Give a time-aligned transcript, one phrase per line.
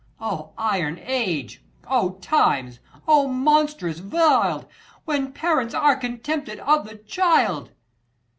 [0.19, 1.61] Oh iron age!
[1.87, 2.79] O times!
[3.07, 4.65] O monstrous, vild,
[5.05, 7.69] When parents are contemned of the child